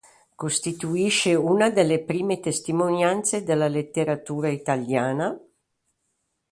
Costituisce 0.33 1.35
una 1.35 1.69
delle 1.69 2.03
prime 2.03 2.39
testimonianze 2.39 3.43
della 3.43 3.67
letteratura 3.67 4.49
italiana. 4.49 5.39